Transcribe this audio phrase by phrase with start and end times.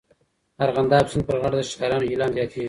[0.57, 2.59] د ارغنداب سیند پر غاړه د شاعرانو الهام زیاتیږي.